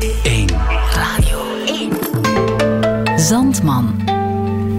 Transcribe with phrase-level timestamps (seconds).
[0.00, 0.48] 1.
[0.94, 3.20] Radio 1.
[3.20, 3.94] Zandman.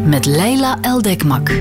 [0.05, 1.51] Met Leila Eldekmak.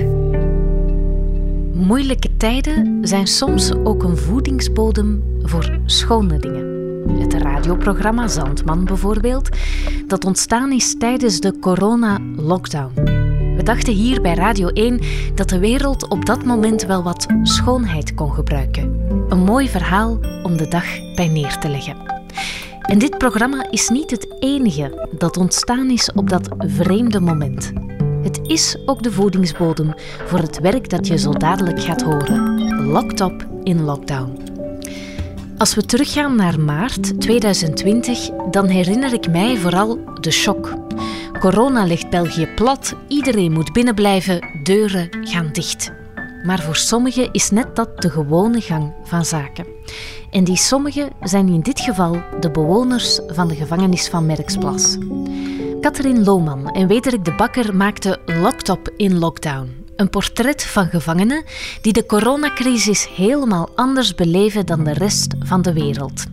[1.73, 7.21] Moeilijke tijden zijn soms ook een voedingsbodem voor schone dingen.
[7.21, 9.48] Het radioprogramma Zandman bijvoorbeeld,
[10.07, 12.93] dat ontstaan is tijdens de corona-lockdown.
[13.57, 15.00] We dachten hier bij Radio 1
[15.34, 19.00] dat de wereld op dat moment wel wat schoonheid kon gebruiken.
[19.29, 22.12] Een mooi verhaal om de dag bij neer te leggen.
[22.83, 27.73] En dit programma is niet het enige dat ontstaan is op dat vreemde moment.
[28.23, 29.95] Het is ook de voedingsbodem
[30.27, 32.62] voor het werk dat je zo dadelijk gaat horen.
[32.87, 34.37] Locked Up in Lockdown.
[35.59, 40.75] Als we teruggaan naar maart 2020, dan herinner ik mij vooral de shock.
[41.41, 46.02] Corona ligt België plat, iedereen moet binnenblijven, deuren gaan dicht.
[46.42, 49.67] Maar voor sommigen is net dat de gewone gang van zaken.
[50.31, 54.97] En die sommigen zijn in dit geval de bewoners van de gevangenis van Merksplas.
[55.81, 59.84] Katrien Lohman en Wederik de Bakker maakten Locked Up in Lockdown.
[59.97, 61.45] Een portret van gevangenen
[61.81, 66.25] die de coronacrisis helemaal anders beleven dan de rest van de wereld.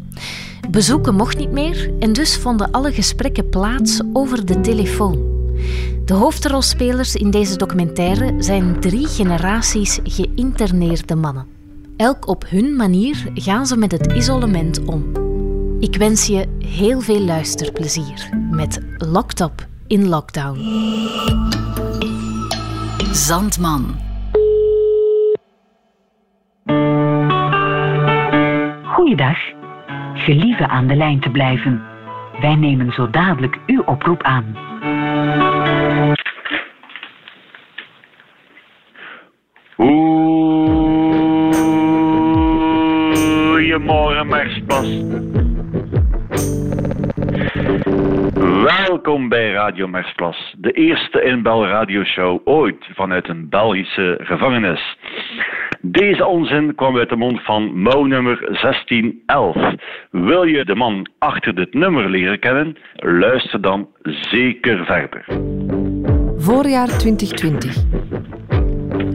[0.69, 5.38] Bezoeken mocht niet meer en dus vonden alle gesprekken plaats over de telefoon.
[6.05, 11.47] De hoofdrolspelers in deze documentaire zijn drie generaties geïnterneerde mannen.
[11.97, 15.03] Elk op hun manier gaan ze met het isolement om.
[15.79, 20.59] Ik wens je heel veel luisterplezier met Locked Up in Lockdown.
[23.11, 23.95] Zandman.
[28.83, 29.37] Goeiedag.
[30.13, 31.81] Gelieve aan de lijn te blijven.
[32.41, 34.55] Wij nemen zo dadelijk uw oproep aan.
[48.63, 54.97] Welkom bij Radio Mersplas, de eerste inbelradioshow ooit vanuit een Belgische gevangenis.
[55.81, 59.75] Deze onzin kwam uit de mond van mouwnummer 1611.
[60.11, 62.77] Wil je de man achter dit nummer leren kennen?
[62.95, 65.25] Luister dan zeker verder.
[66.37, 67.83] Voorjaar 2020.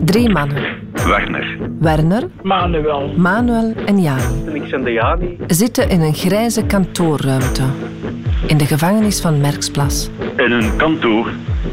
[0.01, 0.63] Drie mannen.
[1.07, 3.13] Werner, Werner, Manuel.
[3.17, 4.23] Manuel en Jani
[4.55, 5.37] Ik ben de Jani.
[5.47, 7.63] zitten in een grijze kantoorruimte.
[8.47, 10.11] In de gevangenis van Merksplas.
[10.37, 11.29] in een kantoor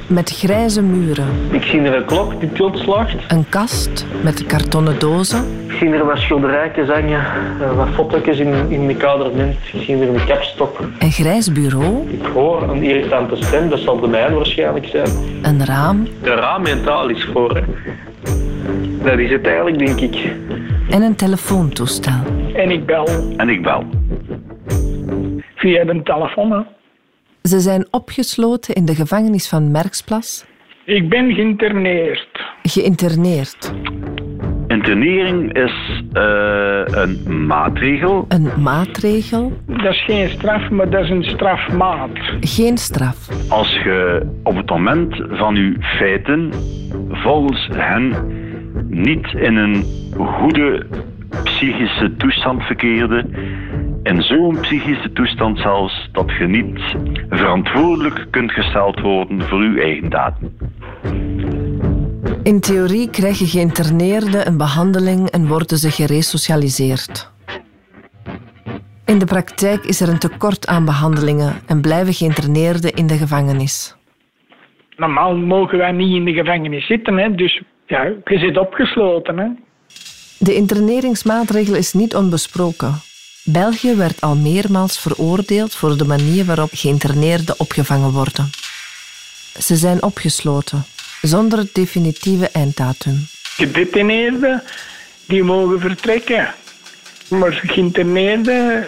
[0.08, 1.26] Met grijze muren.
[1.52, 3.16] Ik zie er een klok die tiltslaagt.
[3.32, 5.44] Een kast met kartonnen dozen.
[5.68, 7.24] Ik zie er wat schilderijtjes hangen.
[7.62, 9.56] eh, wat foto's in, in de kaderment.
[9.74, 10.80] Ik zie er een kapstok.
[11.00, 12.10] Een grijs bureau.
[12.10, 13.70] Ik hoor een irritante stem.
[13.70, 15.10] Dat zal de mijne waarschijnlijk zijn.
[15.42, 16.08] Een raam.
[16.24, 17.64] De raam mentaal is voor.
[19.04, 20.32] Dat is het eigenlijk, denk ik.
[20.90, 22.20] En een telefoontoestel.
[22.54, 23.08] En ik bel
[23.38, 23.84] en ik bel.
[25.56, 26.52] via de telefoon.
[26.52, 26.60] hè.
[27.44, 30.46] Ze zijn opgesloten in de gevangenis van Merksplas.
[30.86, 32.42] Ik ben geïnterneerd.
[32.64, 33.74] Geïnterneerd.
[34.68, 39.54] Internering is eh, een maatregel Een maatregel.
[39.68, 42.10] Dat is geen straf, maar dat is een strafmaat.
[42.40, 43.50] Geen straf.
[43.50, 46.52] als je op het moment van uw feiten
[47.10, 48.14] volgens hen
[48.88, 49.84] niet in een
[50.16, 50.86] goede
[51.44, 53.26] psychische toestand verkeerde.
[54.04, 56.96] In zo'n psychische toestand zelfs dat je niet
[57.30, 60.58] verantwoordelijk kunt gesteld worden voor uw eigen daden.
[62.44, 67.32] In theorie krijgen geïnterneerden een behandeling en worden ze geresocialiseerd.
[69.06, 73.96] In de praktijk is er een tekort aan behandelingen en blijven geïnterneerden in de gevangenis.
[74.96, 77.36] Normaal mogen wij niet in de gevangenis zitten, hè?
[77.36, 77.62] dus
[77.92, 79.38] ja, je zit opgesloten.
[79.38, 79.48] Hè?
[80.38, 83.02] De interneringsmaatregel is niet onbesproken.
[83.44, 88.50] België werd al meermaals veroordeeld voor de manier waarop geïnterneerden opgevangen worden.
[89.60, 90.84] Ze zijn opgesloten,
[91.22, 93.28] zonder het definitieve einddatum.
[93.44, 94.64] Gedetineerden,
[95.28, 96.54] die mogen vertrekken.
[97.30, 98.88] Maar geïnterneerden,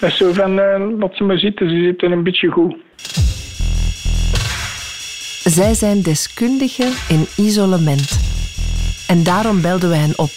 [0.00, 2.74] dat is zo van, eh, laat ze maar zitten, ze zitten een beetje goed.
[5.44, 8.31] Zij zijn deskundigen in isolement.
[9.12, 10.30] En daarom belden we hen op.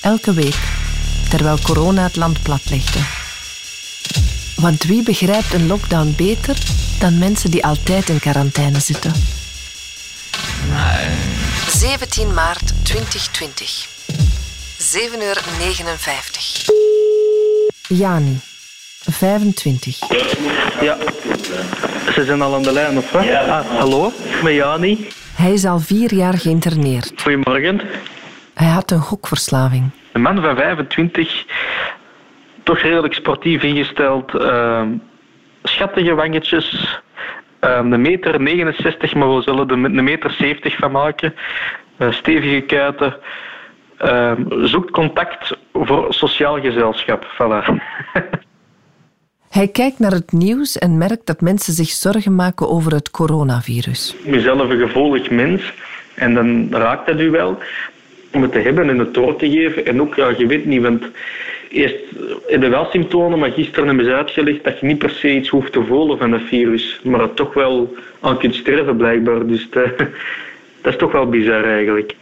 [0.00, 0.58] Elke week,
[1.30, 2.98] terwijl corona het land platlegde.
[4.56, 6.56] Want wie begrijpt een lockdown beter
[6.98, 9.12] dan mensen die altijd in quarantaine zitten?
[11.68, 13.86] 17 maart 2020.
[14.78, 16.66] 7 uur 59.
[17.88, 18.40] Jani,
[19.00, 19.98] 25.
[20.80, 20.98] Ja.
[22.14, 23.28] Ze zijn al aan de lijn, of wat?
[23.28, 25.08] Ah, hallo, ik ben Jani.
[25.42, 27.12] Hij is al vier jaar geïnterneerd.
[27.22, 27.80] Goedemorgen.
[28.54, 29.90] Hij had een gokverslaving.
[30.12, 31.44] Een man van 25,
[32.62, 34.34] toch redelijk sportief ingesteld.
[34.34, 34.88] ehm,
[35.62, 37.00] schattige wangetjes.
[37.60, 41.34] Ehm, een meter 69, maar we zullen er een meter 70 van maken.
[41.98, 43.16] Uh, stevige kuiten.
[43.98, 47.24] Ehm, zoekt contact voor sociaal gezelschap.
[47.24, 47.64] Voilà.
[49.52, 54.16] Hij kijkt naar het nieuws en merkt dat mensen zich zorgen maken over het coronavirus.
[54.24, 55.72] Ik ben zelf een gevoelig mens
[56.14, 57.58] en dan raakt dat u wel
[58.32, 59.86] om het te hebben en het door te geven.
[59.86, 61.04] En ook, ja, je weet niet, want
[61.70, 61.96] eerst
[62.46, 65.72] hebben wel symptomen, maar gisteren hebben ze uitgelegd dat je niet per se iets hoeft
[65.72, 69.46] te voelen van het virus, maar dat toch wel aan kunt sterven blijkbaar.
[69.46, 69.98] Dus dat,
[70.82, 72.14] dat is toch wel bizar eigenlijk.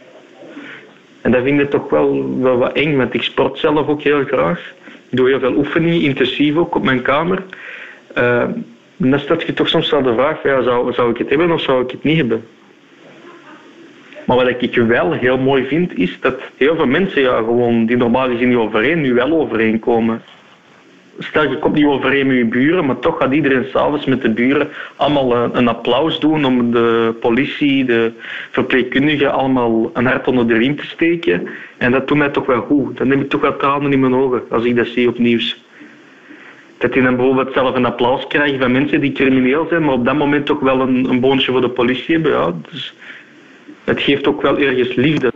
[1.21, 4.23] En dat vind ik toch wel, wel wat eng, want ik sport zelf ook heel
[4.23, 4.73] graag.
[5.11, 7.43] Ik doe heel veel oefeningen, intensief ook op mijn kamer.
[8.17, 8.43] Uh,
[8.97, 11.61] dan stel je toch soms wel de vraag, ja, zou, zou ik het hebben of
[11.61, 12.45] zou ik het niet hebben?
[14.25, 17.97] Maar wat ik wel heel mooi vind, is dat heel veel mensen ja, gewoon, die
[17.97, 20.21] normaal gezien niet overeen, nu wel overeenkomen.
[21.23, 24.29] Stel, je komt niet overeen met je buren, maar toch gaat iedereen s'avonds met de
[24.29, 28.11] buren allemaal een, een, applaus doen om de politie, de
[28.51, 31.47] verpleegkundigen allemaal een hart onder de riem te steken.
[31.77, 32.97] En dat doet mij toch wel goed.
[32.97, 35.63] Dan neem ik toch wel tranen in mijn ogen als ik dat zie op nieuws.
[36.77, 40.05] Dat die dan bijvoorbeeld zelf een applaus krijgen van mensen die crimineel zijn, maar op
[40.05, 42.31] dat moment toch wel een, een boontje voor de politie hebben.
[42.31, 42.93] Ja, dus
[43.83, 45.31] het geeft ook wel ergens liefde.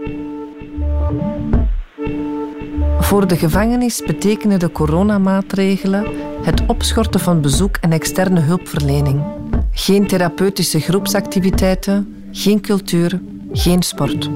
[3.15, 6.06] Voor de gevangenis betekenen de coronamaatregelen
[6.44, 9.23] het opschorten van bezoek en externe hulpverlening.
[9.71, 13.19] Geen therapeutische groepsactiviteiten, geen cultuur,
[13.51, 14.29] geen sport.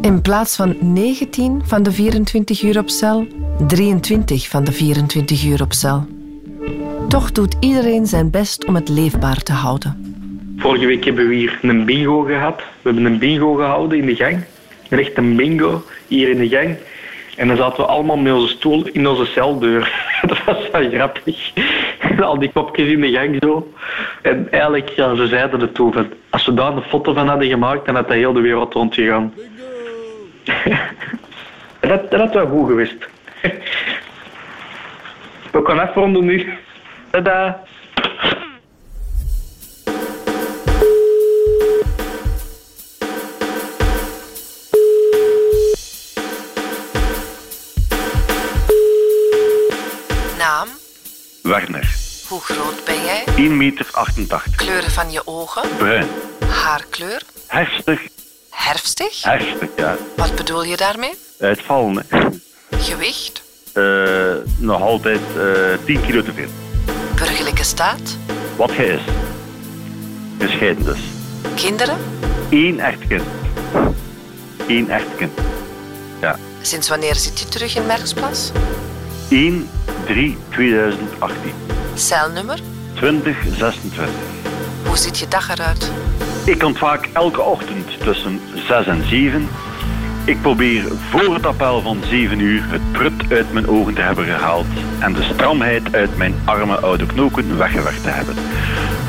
[0.00, 3.26] In plaats van 19 van de 24 uur op cel,
[3.66, 6.06] 23 van de 24 uur op cel.
[7.08, 10.16] Toch doet iedereen zijn best om het leefbaar te houden.
[10.56, 12.56] Vorige week hebben we hier een bingo gehad.
[12.56, 14.44] We hebben een bingo gehouden in de gang.
[15.14, 16.76] Een bingo hier in de gang.
[17.36, 19.92] En dan zaten we allemaal met onze stoel in onze celdeur.
[20.28, 21.52] Dat was wel grappig.
[22.20, 23.72] Al die kopjes in de gang zo.
[24.22, 26.12] En eigenlijk, ja, ze zeiden het toen.
[26.30, 29.34] Als we daar een foto van hadden gemaakt, dan had dat heel de wereld rondgegaan.
[31.80, 33.08] dat, dat wel goed geweest.
[35.50, 36.52] We gaan afronden nu.
[37.10, 37.64] Tada!
[51.46, 51.94] Werner.
[52.28, 53.24] Hoe groot ben jij?
[53.26, 53.86] 1,88 meter.
[54.56, 55.76] Kleuren van je ogen?
[55.76, 56.06] Bruin.
[56.48, 57.22] Haarkleur?
[57.46, 58.00] Herfstig.
[58.50, 59.22] Herfstig?
[59.22, 59.96] Herfstig, ja.
[60.16, 61.14] Wat bedoel je daarmee?
[61.40, 62.28] Uitvallen, hè.
[62.70, 63.42] Gewicht?
[63.74, 66.48] Uh, nog altijd uh, eh, 10 kilo te veel.
[67.14, 68.18] Burgerlijke staat?
[68.56, 69.00] Wat gij is.
[70.38, 71.00] Gescheiden dus.
[71.54, 71.98] Kinderen?
[72.50, 73.22] Eén echt kind.
[74.68, 75.32] Eén echt kind.
[76.20, 76.38] Ja.
[76.60, 78.52] Sinds wanneer zit je terug in Merksplas?
[79.28, 79.68] 1
[80.06, 81.52] 3 2018.
[81.94, 82.58] Celnummer?
[82.94, 84.14] 2026.
[84.86, 85.92] Hoe ziet je dag eruit?
[86.44, 89.48] Ik ontwaak elke ochtend tussen 6 en 7.
[90.24, 94.24] Ik probeer voor het appel van 7 uur het prut uit mijn ogen te hebben
[94.24, 94.66] gehaald
[94.98, 98.34] en de stramheid uit mijn arme oude knoken weggewerkt te hebben.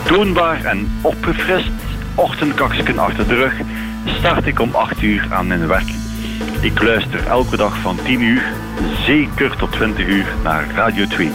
[0.05, 1.71] Toonbaar en opgefrist,
[2.15, 3.53] ochtendkaksken achter de rug,
[4.05, 6.06] start ik om 8 uur aan mijn werk.
[6.61, 8.53] Ik luister elke dag van 10 uur
[9.05, 11.31] zeker tot 20 uur naar Radio 2.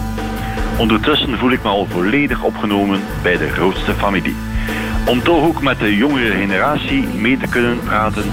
[0.78, 4.36] Ondertussen voel ik me al volledig opgenomen bij de grootste familie.
[5.06, 8.24] Om toch ook met de jongere generatie mee te kunnen praten,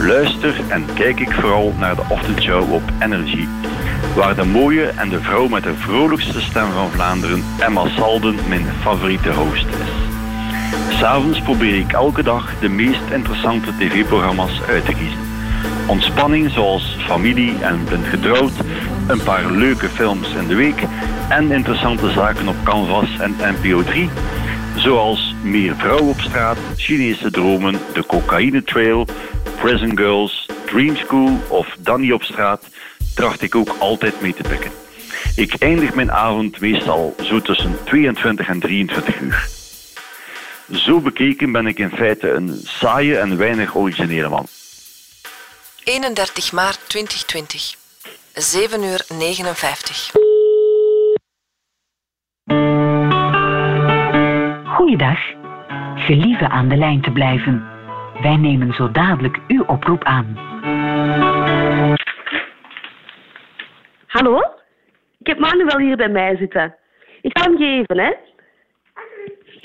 [0.00, 3.46] luister en kijk ik vooral naar de ochtendshow op Energy,
[4.14, 8.66] waar de mooie en de vrouw met de vrolijkste stem van Vlaanderen, Emma Salden, mijn
[8.80, 10.06] favoriete host is.
[10.96, 15.25] S'avonds probeer ik elke dag de meest interessante tv-programma's uit te kiezen.
[15.86, 18.52] Ontspanning zoals familie en blind getrouwd,
[19.08, 20.82] een paar leuke films in de week
[21.28, 24.10] en interessante zaken op Canvas en NPO 3,
[24.76, 29.06] zoals Meer vrouwen op straat, Chinese dromen, de Cocaïne Trail,
[29.60, 32.68] Prison Girls, Dream School of Danny op straat,
[33.14, 34.70] tracht ik ook altijd mee te pikken.
[35.36, 39.48] Ik eindig mijn avond meestal zo tussen 22 en 23 uur.
[40.70, 44.46] Zo bekeken ben ik in feite een saaie en weinig originele man.
[45.86, 47.74] 31 maart 2020,
[48.34, 50.10] 7 uur 59.
[54.76, 55.18] Goeiedag.
[55.94, 57.68] Gelieve aan de lijn te blijven.
[58.22, 60.36] Wij nemen zo dadelijk uw oproep aan.
[64.06, 64.38] Hallo?
[65.18, 66.76] Ik heb Manuel hier bij mij zitten.
[67.20, 68.12] Ik ga hem geven, hè?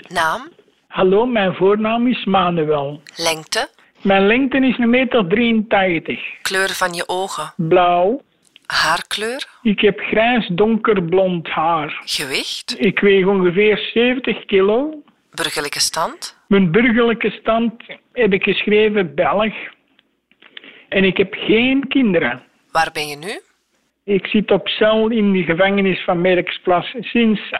[0.07, 0.49] Naam?
[0.87, 3.01] Hallo, mijn voornaam is Manuel.
[3.15, 3.69] Lengte?
[4.03, 5.27] Mijn lengte is 1,83 meter.
[5.27, 6.19] 83.
[6.41, 7.53] Kleur van je ogen?
[7.55, 8.21] Blauw.
[8.65, 9.47] Haarkleur?
[9.61, 12.01] Ik heb grijs donkerblond haar.
[12.05, 12.75] Gewicht?
[12.77, 15.03] Ik weeg ongeveer 70 kilo.
[15.33, 16.37] Burgerlijke stand?
[16.47, 17.73] Mijn burgerlijke stand
[18.13, 19.53] heb ik geschreven Belg.
[20.89, 22.43] En ik heb geen kinderen.
[22.71, 23.39] Waar ben je nu?
[24.03, 27.55] Ik zit op cel in de gevangenis van Merksplas sinds 18-7-2019.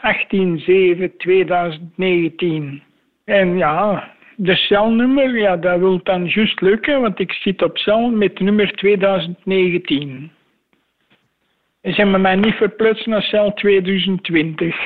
[3.24, 8.10] En ja, de celnummer, ja, dat wil dan juist lukken, want ik zit op cel
[8.10, 10.32] met nummer 2019.
[11.80, 14.76] En ze hebben mij niet verplaatst naar cel 2020.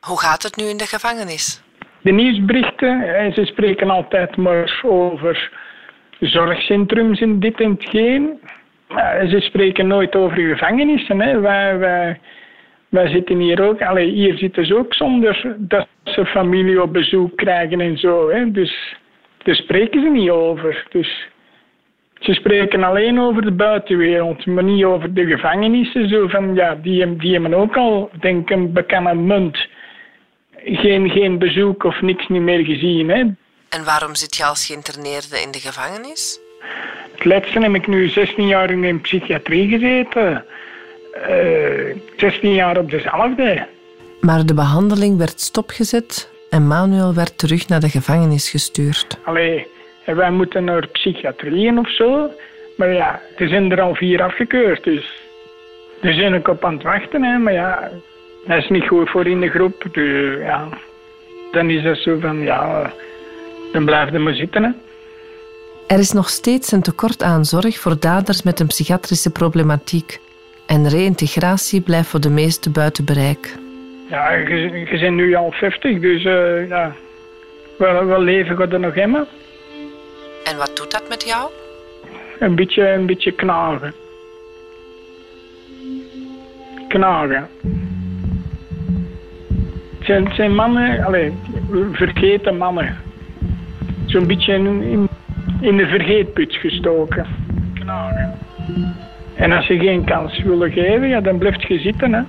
[0.00, 1.62] Hoe gaat het nu in de gevangenis?
[2.02, 5.50] De nieuwsberichten, eh, ze spreken altijd maar over
[6.20, 8.40] zorgcentrums en dit en hetgeen.
[8.88, 11.20] Maar ze spreken nooit over gevangenissen.
[11.20, 11.40] Hè.
[11.40, 12.20] Wij, wij,
[12.88, 17.36] wij zitten hier ook, allee, hier zitten ze ook zonder dat ze familie op bezoek
[17.36, 18.30] krijgen en zo.
[18.30, 18.50] Hè.
[18.50, 18.96] Dus
[19.42, 20.86] daar spreken ze niet over.
[20.90, 21.28] Dus
[22.18, 26.08] ze spreken alleen over de buitenwereld, maar niet over de gevangenissen.
[26.08, 29.66] Zo van, ja, die, die hebben ook al, denk ik, een bekende munt.
[30.64, 33.08] Geen, geen bezoek of niks niet meer gezien.
[33.08, 33.18] Hè.
[33.68, 36.40] En waarom zit je als geïnterneerde in de gevangenis?
[37.14, 40.44] Het laatste heb ik nu 16 jaar in psychiatrie gezeten.
[41.28, 43.66] Uh, 16 jaar op dezelfde.
[44.20, 49.18] Maar de behandeling werd stopgezet en Manuel werd terug naar de gevangenis gestuurd.
[49.24, 49.66] Allee,
[50.04, 52.30] wij moeten naar psychiatrieën of zo.
[52.76, 55.12] Maar ja, er zijn er al vier afgekeurd, dus
[56.00, 57.22] daar zijn ik op aan het wachten.
[57.22, 57.38] Hè.
[57.38, 57.90] Maar ja,
[58.46, 59.84] dat is niet goed voor in de groep.
[59.92, 60.68] Dus ja,
[61.52, 62.92] dan is het zo van, ja,
[63.72, 64.62] dan blijf je maar zitten.
[64.62, 64.70] Hè.
[65.86, 70.20] Er is nog steeds een tekort aan zorg voor daders met een psychiatrische problematiek.
[70.68, 73.56] En reïntegratie blijft voor de meesten buiten bereik.
[74.10, 76.92] Ja, je, je bent nu al 50, dus uh, ja,
[77.78, 79.26] wel, wel leven gaat er nog hebben.
[80.44, 81.50] En wat doet dat met jou?
[82.38, 83.94] Een beetje, een beetje knagen.
[86.88, 87.48] Knagen.
[89.98, 91.32] Het zijn, het zijn mannen, allez,
[91.92, 92.96] vergeten mannen.
[94.06, 95.08] Zo'n beetje in, in,
[95.60, 97.26] in de vergeetput gestoken.
[97.74, 98.38] Knagen.
[99.38, 102.12] En als je geen kans willen geven, ja, dan blijf je zitten.
[102.12, 102.20] Hè.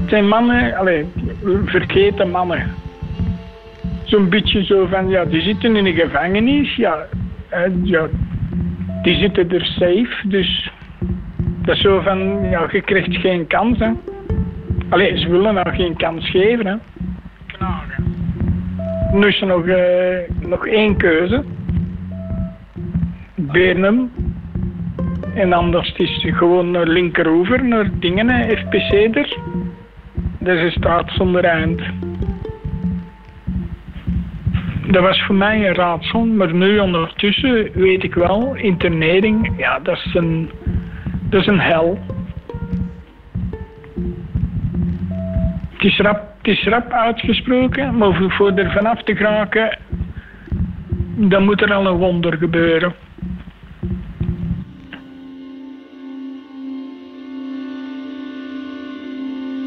[0.00, 1.04] Het zijn mannen, allez,
[1.64, 2.74] vergeten mannen.
[4.04, 7.06] Zo'n beetje zo van, ja, die zitten in een gevangenis, ja,
[7.82, 8.06] ja,
[9.02, 10.70] die zitten er safe, dus
[11.64, 13.90] dat is zo van, ja, je krijgt geen kans, hè.
[14.88, 16.74] Allee, ze willen nou geen kans geven, hè.
[17.46, 18.04] Knagen.
[19.12, 21.44] Nu is er nog, uh, nog één keuze.
[23.34, 24.10] Bernum.
[25.34, 29.38] En anders is het gewoon naar linkeroever, naar dingen, FPC er.
[30.38, 31.82] Dat is een zonder eind.
[34.86, 39.96] Dat was voor mij een raadsel, maar nu ondertussen weet ik wel, internering, ja, dat
[39.96, 40.50] is een,
[41.28, 41.98] dat is een hel.
[45.72, 49.78] Het is rap, rap uitgesproken, maar voor er vanaf te geraken,
[51.16, 52.94] dan moet er al een wonder gebeuren.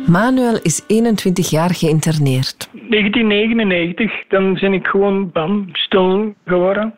[0.08, 2.70] Manuel is 21 jaar geïnterneerd.
[2.72, 6.96] 1999, dan ben ik gewoon bam, stil geworden.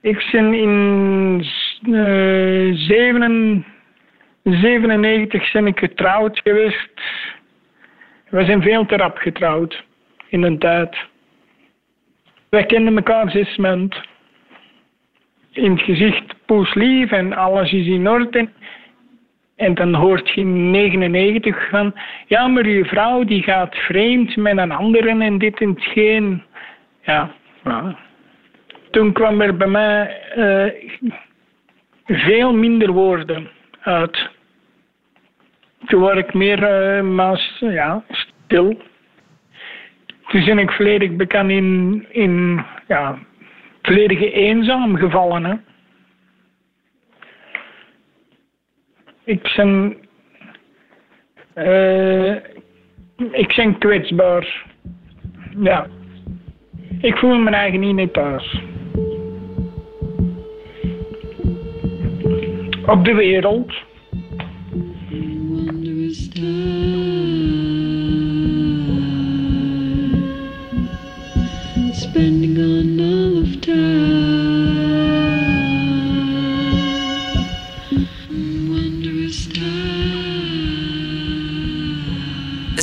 [0.00, 1.44] Ik ben in
[1.82, 6.90] uh, 97 ben ik getrouwd geweest.
[8.28, 9.84] We zijn veel te rap getrouwd
[10.28, 10.96] in een tijd.
[12.48, 14.06] Wij kenden elkaar zes maanden.
[15.52, 18.48] In het gezicht poeslief en alles is in orde.
[19.56, 21.94] En dan hoort je in 99 van,
[22.26, 26.42] ja, maar je vrouw die gaat vreemd met een andere en dit en hetgeen.
[27.02, 27.30] Ja.
[28.90, 30.66] Toen kwam er bij mij uh,
[32.06, 33.48] veel minder woorden
[33.80, 34.30] uit.
[35.86, 38.82] Toen word ik meer uh, ja, stil.
[40.26, 43.18] Toen ben ik volledig bekend in, in ja,
[43.82, 45.44] volledige eenzaam gevallen.
[45.44, 45.54] Hè.
[49.26, 49.96] Ik ben.
[51.54, 52.34] Uh,
[53.30, 54.64] ik ben kwetsbaar.
[55.58, 55.86] Ja.
[57.00, 58.60] Ik voel me eigen niet thuis.
[62.86, 63.72] Op de wereld.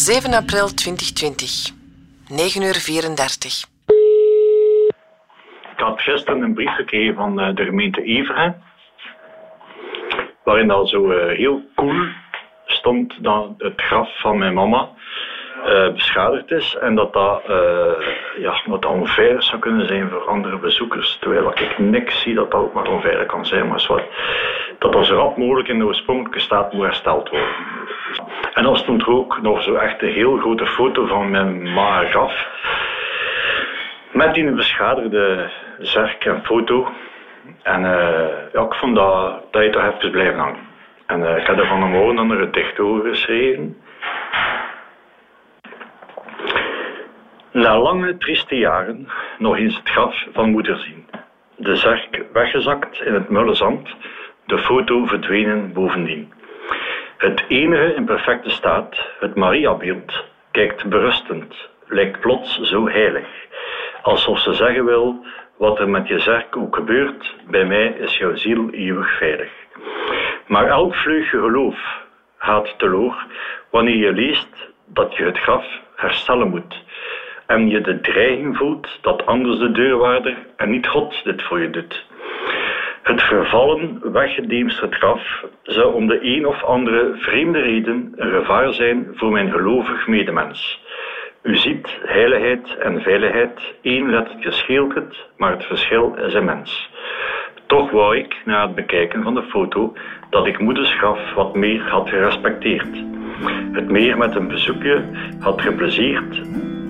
[0.04, 1.72] 7 april 2020,
[2.30, 3.64] 9 uur 34.
[5.72, 8.62] Ik had gisteren een brief gekregen van de gemeente Everen
[10.44, 12.06] waarin dat zo eh, heel cool
[12.66, 14.90] stond dat het graf van mijn mama
[15.66, 17.42] eh, beschadigd is en dat dat,
[18.38, 21.18] ja, wat onveilig zou kunnen zijn voor andere bezoekers.
[21.20, 23.88] Terwijl ik niks zie dat dat ook maar onveilig kan zijn, maar
[24.80, 27.56] dat dat zo rap mogelijk in de oorspronkelijke staat moet hersteld worden.
[28.54, 32.06] En dan stond er ook nog zo echt een heel grote foto van mijn ma
[32.06, 32.48] graf.
[34.12, 36.88] Met die beschadigde zerk en foto.
[37.62, 40.68] En uh, ja, ik vond dat, dat je toch even blijven hangen.
[41.06, 43.78] En uh, ik heb er van de morgen dan een dicht over geschreven.
[47.52, 51.06] Na lange, trieste jaren nog eens het graf van moeder zien.
[51.56, 53.96] De zerk weggezakt in het mulle zand,
[54.46, 56.34] de foto verdwenen bovendien.
[57.24, 63.28] Het enige in perfecte staat, het Mariabeeld, kijkt berustend, lijkt plots zo heilig.
[64.02, 65.26] Alsof ze zeggen wil,
[65.58, 69.52] wat er met je zerk ook gebeurt, bij mij is jouw ziel eeuwig veilig.
[70.48, 71.78] Maar elk vleugje geloof
[72.38, 73.26] gaat teloor
[73.70, 75.66] wanneer je leest dat je het graf
[75.96, 76.84] herstellen moet
[77.46, 81.70] en je de dreiging voelt dat anders de deurwaarder en niet God dit voor je
[81.70, 82.06] doet.
[83.04, 89.08] Het vervallen, weggedemsterd graf zou om de een of andere vreemde reden een gevaar zijn
[89.14, 90.82] voor mijn gelovig medemens.
[91.42, 96.90] U ziet heiligheid en veiligheid, één lettertje scheelt het, maar het verschil is immens.
[97.66, 99.94] Toch wou ik, na het bekijken van de foto,
[100.30, 103.04] dat ik moeders graf wat meer had gerespecteerd.
[103.72, 105.04] Het meer met een bezoekje
[105.40, 106.42] had geplezierd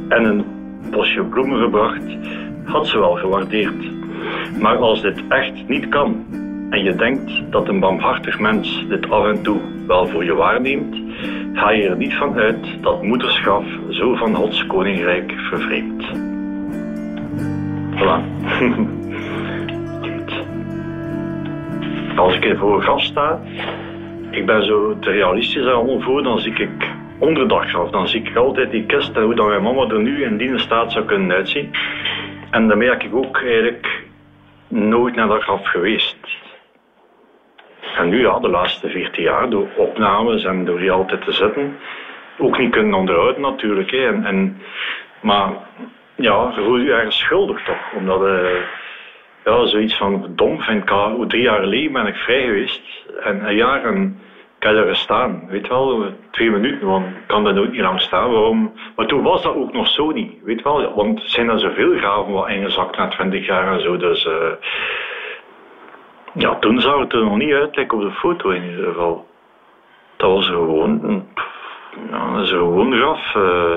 [0.09, 0.45] en een
[0.91, 2.17] bosje bloemen gebracht,
[2.65, 4.02] had ze wel gewaardeerd.
[4.59, 6.25] Maar als dit echt niet kan
[6.69, 10.95] en je denkt dat een barmhartig mens dit af en toe wel voor je waarneemt,
[11.53, 16.05] ga je er niet van uit dat moederschap zo van Gods koninkrijk vervreemdt.
[17.95, 18.21] Voilà.
[22.15, 23.39] Als ik voor een graf sta,
[24.29, 28.21] ik ben zo te realistisch allemaal voor, dan zie ik onder dat graf, dan zie
[28.21, 31.05] ik altijd die kist en hoe dat mijn mama er nu in die staat zou
[31.05, 31.71] kunnen uitzien.
[32.51, 34.02] En dan merk ik ook eigenlijk
[34.73, 36.17] nooit naar dat graf geweest.
[37.97, 41.77] En nu ja, de laatste 14 jaar, door opnames en door die altijd te zetten,
[42.37, 43.91] ook niet kunnen onderhouden natuurlijk.
[43.91, 44.05] Hè.
[44.05, 44.61] En, en,
[45.21, 45.51] maar
[46.15, 48.61] ja, je voelt je ergens schuldig toch, omdat uh,
[49.45, 52.81] ja, zoiets van dom vind ik al, drie jaar geleden ben ik vrij geweest
[53.23, 53.85] en een jaar
[54.63, 58.31] heb er staan, weet wel, twee minuten, want ik kan dat ook niet lang staan.
[58.31, 58.73] Waarom?
[58.95, 62.33] Maar toen was dat ook nog zo niet, weet wel, want zijn er zoveel graven
[62.33, 64.51] wat ingezakt na 20 jaar en zo, dus uh,
[66.33, 69.27] ja, toen zag het er nog niet uit, op de foto in ieder geval.
[70.17, 71.25] Dat was gewoon,
[72.11, 73.75] ja, dat is gewoon graf, uh,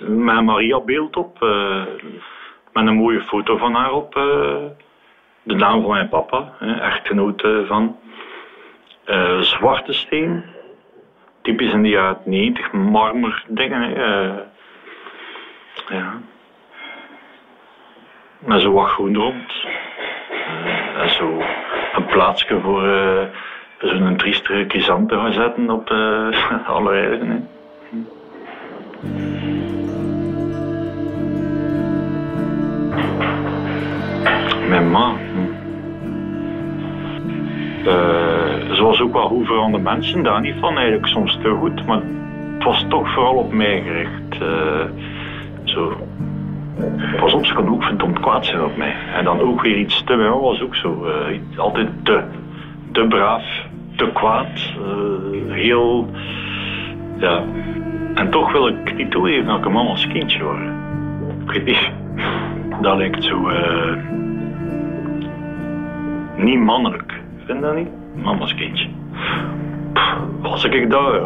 [0.00, 1.82] met een Maria beeld op, uh,
[2.72, 4.12] met een mooie foto van haar op,
[5.42, 7.96] de naam van mijn papa, echtgenoot van.
[9.06, 10.44] Uh, zwarte steen.
[11.42, 13.96] Typisch in de jaren 90, marmer dingen.
[13.96, 14.38] Uh,
[15.88, 16.20] ja.
[18.38, 19.52] Met zo wat groen rond.
[20.30, 21.42] Uh, en zo
[21.94, 22.82] een plaatsje voor
[23.78, 25.90] zo'n triestere krizante gaan zetten op
[26.66, 27.48] alle heiligen.
[34.68, 35.12] Mijn ma.
[37.86, 38.33] Uh, ze
[38.84, 42.00] was ook wel goed voor andere mensen, daar niet van eigenlijk soms te goed, maar
[42.54, 44.42] het was toch vooral op mij gericht.
[44.42, 44.84] Uh,
[45.64, 45.96] zo.
[47.20, 48.94] Pas op, ze kan ook verdomd kwaad zijn op mij.
[49.14, 51.06] En dan ook weer iets te mij was ook zo.
[51.06, 52.22] Uh, altijd te,
[52.92, 53.44] te braaf,
[53.96, 54.72] te kwaad,
[55.48, 56.08] heel.
[57.18, 57.42] Ja.
[58.14, 60.62] En toch wil ik niet toegeven dat ik een kindje word.
[61.42, 61.90] Ik weet niet.
[62.80, 63.50] Dat lijkt zo.
[66.36, 67.20] niet mannelijk.
[67.46, 68.03] Vind dat niet?
[68.14, 68.88] Mama's kindje.
[70.40, 71.20] Was ik daar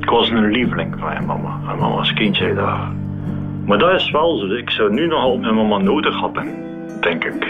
[0.00, 1.60] ik was een lieveling van mijn mama.
[1.70, 2.88] En mama's kindje daar.
[3.66, 4.46] Maar dat is wel zo.
[4.46, 6.54] Ik zou nu nog altijd mijn mama nodig hebben.
[7.00, 7.46] Denk ik.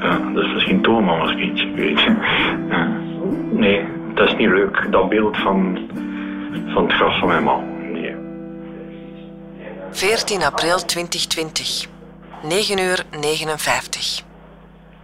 [0.00, 1.70] Ja, dat is misschien toch mama's kindje.
[1.72, 2.14] Weet je.
[3.52, 4.86] Nee, dat is niet leuk.
[4.90, 5.78] Dat beeld van,
[6.66, 7.44] van het graf van mijn.
[7.92, 8.14] Nee.
[9.90, 11.93] 14 april 2020.
[12.48, 14.22] 9 uur 59.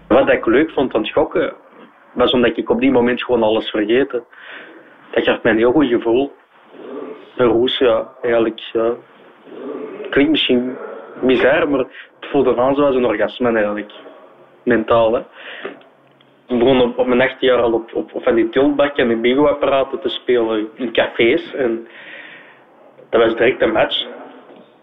[0.08, 1.54] Wat ik leuk vond aan schokken,
[2.12, 4.24] was omdat ik op die moment gewoon alles vergeten.
[5.10, 6.32] Dat gaf mij een heel goed gevoel.
[7.36, 8.94] Een roes, ja, eigenlijk, ja.
[10.10, 10.76] Klinkt misschien
[11.20, 13.92] misère, maar het voelde aan zoals een orgasme eigenlijk.
[14.64, 15.16] Mentaal.
[16.46, 20.00] Ik begon op, mijn 18 jaar al op, op, van die tiltbak en die bigo-apparaten
[20.00, 21.54] te spelen in cafés.
[21.54, 21.88] En
[23.10, 24.00] dat was direct een match.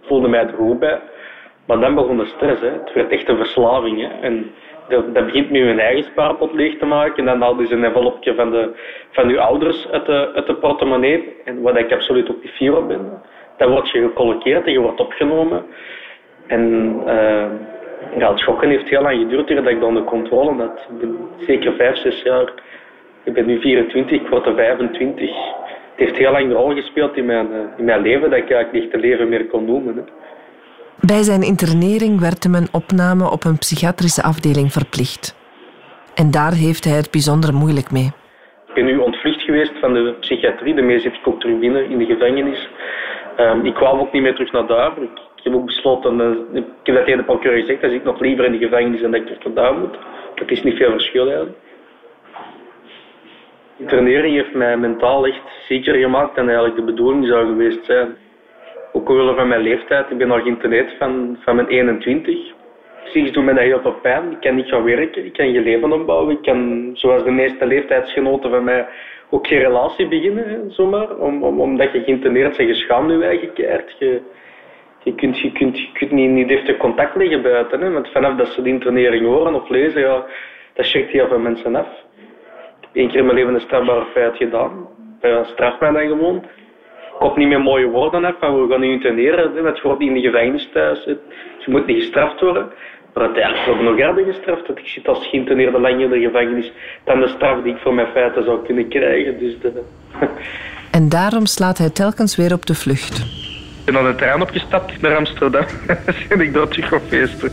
[0.02, 1.02] Ik voelde mij er goed bij.
[1.68, 2.62] Maar dan begon de stress.
[2.62, 2.70] Hè.
[2.70, 4.02] Het werd echt een verslaving.
[4.02, 4.08] Hè.
[4.22, 4.52] En
[4.88, 7.18] dat, dat begint met je eigen spaarpot leeg te maken.
[7.18, 8.72] En dan haalden ze een envelopje van, de,
[9.12, 11.36] van uw ouders uit de, uit de portemonnee.
[11.46, 13.22] En wat ik absoluut ook niet fier op ben.
[13.58, 15.66] Dan word je gecolloqueerd en je wordt opgenomen.
[16.48, 16.94] En
[18.18, 20.88] ja, het schokken heeft heel lang geduurd dat ik dan de controle had.
[21.38, 22.54] Zeker vijf, zes jaar.
[23.24, 25.30] Ik ben nu 24, ik word er 25.
[25.30, 28.52] Het heeft heel lang een rol gespeeld in mijn, eh, in mijn leven dat ik
[28.52, 29.96] eigenlijk niet te leven meer kon noemen.
[29.96, 30.02] Hè.
[31.02, 35.36] Bij zijn internering werd hem een opname op een psychiatrische afdeling verplicht.
[36.16, 38.12] En daar heeft hij het bijzonder moeilijk mee.
[38.68, 40.76] Ik ben nu ontvlucht geweest van de psychiatrie.
[40.76, 42.70] Daarmee zit ik terug binnen in de gevangenis.
[43.40, 44.92] Um, ik kwam ook niet meer terug naar daar.
[45.02, 48.20] Ik, heb ook besloten, uh, ik heb dat tegen de procureur gezegd, dat ik nog
[48.20, 49.98] liever in de gevangenis dan dat ik terug naar daar moet.
[50.36, 51.58] Dat is niet veel verschil eigenlijk.
[53.78, 58.16] Internering heeft mij mentaal echt zieker gemaakt dan eigenlijk de bedoeling zou geweest zijn
[58.98, 60.12] ook omwille van mijn leeftijd.
[60.12, 62.38] Ik ben al geïnterneerd van, van mijn 21.
[63.02, 64.32] Precies doet me dat heel veel pijn.
[64.32, 66.36] Ik kan niet gaan werken, ik kan geen leven opbouwen.
[66.36, 68.88] Ik kan, zoals de meeste leeftijdsgenoten van mij,
[69.30, 71.18] ook geen relatie beginnen, zomaar.
[71.18, 73.96] Om, om, omdat je geïnterneerd bent, je schaamt je eigen keert.
[74.00, 74.22] Je,
[75.04, 77.82] je kunt, je kunt, je kunt niet, niet even contact leggen buiten.
[77.82, 77.92] Hè.
[77.92, 80.26] Want vanaf dat ze de internering horen of lezen, ja,
[80.74, 81.88] dat schrikt heel veel mensen af.
[81.88, 84.88] Ik heb één keer in mijn leven een strafbare feit gedaan.
[85.22, 86.44] Ja, straf mij dan gewoon
[87.20, 90.22] komt niet meer mooie woorden af van we gaan nu interneren, met voor in de
[90.22, 91.04] gevangenis thuis.
[91.04, 91.18] Je
[91.66, 92.72] moet niet gestraft worden.
[93.14, 94.68] Maar uiteindelijk wordt nog harder gestraft.
[94.68, 96.72] Dat ik zit als geïnterneerde lang in de gevangenis
[97.04, 99.40] dan de straf die ik voor mijn feiten zou kunnen krijgen.
[99.40, 99.84] Dus de...
[100.92, 103.18] En daarom slaat hij telkens weer op de vlucht.
[103.86, 105.66] Ik ben aan de trein opgestapt naar Amsterdam.
[106.30, 107.52] en ik daar terug op feesten.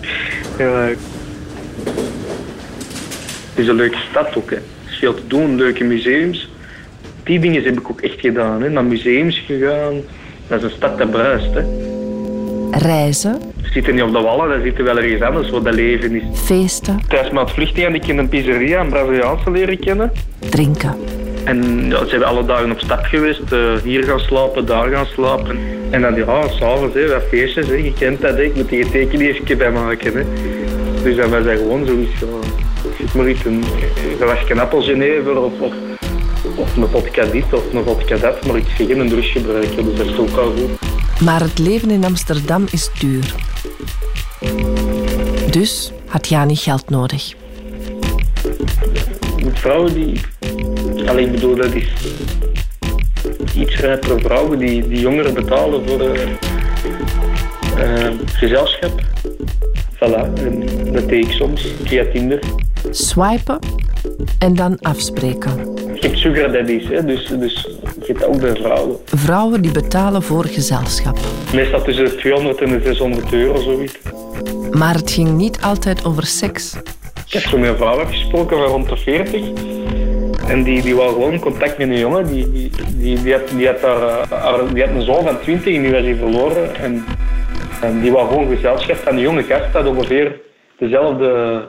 [0.59, 0.89] Ja.
[3.49, 4.51] Het is een leuke stad ook.
[4.51, 4.57] Hè.
[4.57, 6.54] Er is veel te doen, leuke museums
[7.25, 8.63] die dingen heb ik ook echt gedaan.
[8.63, 8.71] Hè.
[8.71, 9.95] Naar museums gegaan.
[10.47, 11.55] Dat is een stad dat bruist.
[11.55, 11.63] Hè.
[12.71, 13.39] Reizen.
[13.63, 16.23] We zitten niet op de wallen, dan zitten wel ergens anders waar dat leven is.
[16.39, 17.01] Feesten.
[17.09, 20.13] Thuis met het vluchten ik in een pizzeria, een Braziliaanse leren kennen.
[20.39, 20.95] Drinken.
[21.45, 23.53] En ja, zijn we alle dagen op stap geweest.
[23.53, 25.59] Uh, hier gaan slapen, daar gaan slapen.
[25.91, 27.67] En dan ja, s'avonds, wat feestjes.
[27.67, 27.75] Hè.
[27.75, 28.43] Je kent dat, hè.
[28.43, 30.15] ik moet die tekening even bij maken.
[30.15, 30.23] Hè.
[31.03, 32.21] Dus dan was dat gewoon zoiets.
[32.21, 32.27] Ja,
[33.15, 33.65] maar iets, een,
[34.49, 35.73] een appelgenever of, of
[36.57, 39.97] of een vodka dit of een vodka dat, maar ik ga geen douche gebruiken, dus
[39.97, 41.21] dat is ook al goed.
[41.21, 43.35] Maar het leven in Amsterdam is duur.
[45.51, 47.35] Dus had Jani geld nodig.
[49.53, 50.21] Vrouwen die...
[51.07, 51.89] Alleen ik bedoel, dat is
[53.55, 56.29] iets rijpere vrouwen die, die jongeren betalen voor uh,
[57.79, 59.01] uh, gezelschap.
[59.95, 62.39] Voilà, en dat deed ik soms via Tinder.
[62.91, 63.59] Swipen
[64.39, 65.84] en dan afspreken.
[66.05, 67.05] Je hebt sugar daddies, hè?
[67.05, 67.69] Dus, dus
[68.01, 68.97] je hebt ook de vrouwen.
[69.05, 71.17] Vrouwen die betalen voor gezelschap.
[71.55, 73.99] Meestal tussen de 200 en de 600 euro, zoiets.
[74.71, 76.77] Maar het ging niet altijd over seks.
[77.27, 79.43] Ik heb zo met een vrouw gesproken van rond de 40.
[80.49, 82.27] En die, die wou gewoon contact met een jongen.
[82.27, 85.83] Die, die, die, die, had, die, had, haar, die had een zoon van 20 en
[85.83, 86.77] die was hij verloren.
[86.77, 87.05] En,
[87.81, 90.41] en die wou gewoon gezelschap van een jonge gast dat ongeveer
[90.79, 91.69] dezelfde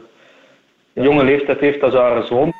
[0.93, 2.54] jonge leeftijd heeft als haar zoon.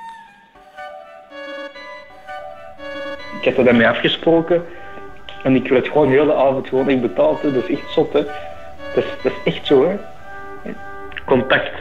[3.46, 4.64] Ik heb er daarmee afgesproken.
[5.44, 7.42] En ik werd gewoon de hele avond gewoon echt betaald.
[7.42, 7.54] Hè.
[7.54, 8.14] Dat is echt zot.
[8.14, 8.22] Hè.
[8.96, 9.88] Dat, is, dat is echt zo.
[9.88, 9.96] Hè.
[11.26, 11.72] Contact.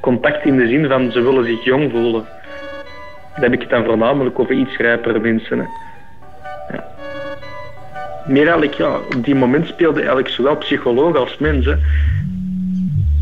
[0.00, 2.24] Contact in de zin van ze willen zich jong voelen.
[3.34, 5.58] Dan heb ik het dan voornamelijk over iets rijpere mensen.
[5.58, 5.64] Hè.
[6.74, 6.84] Ja.
[8.26, 11.64] Meer eigenlijk, ja, op die moment speelde eigenlijk zowel psycholoog als mens.
[11.64, 11.74] Hè.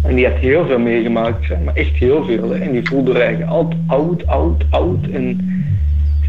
[0.05, 1.57] En die had heel veel meegemaakt, hè.
[1.65, 2.51] maar echt heel veel.
[2.51, 2.59] Hè.
[2.59, 5.07] En die voelde eigenlijk altijd oud, oud, oud.
[5.13, 5.50] En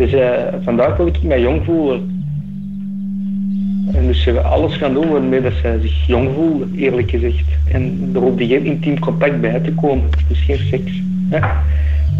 [0.01, 0.29] dus uh,
[0.61, 2.25] vandaag wil ik mij jong voelen.
[3.93, 7.45] En dus ze alles gaan doen waarmee dat zij zich jong voelen, eerlijk gezegd.
[7.71, 10.09] En er hoeft geen intiem contact bij te komen.
[10.27, 11.01] Dus geen seks.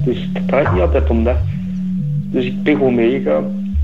[0.06, 1.38] Dus het draait niet altijd om dat.
[2.32, 3.76] Dus ik ben gewoon meegegaan.